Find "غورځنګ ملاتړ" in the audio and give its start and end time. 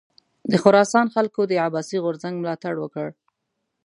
2.03-2.73